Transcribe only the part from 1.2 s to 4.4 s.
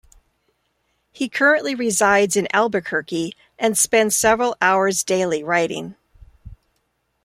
currently resides in Albuquerque and spends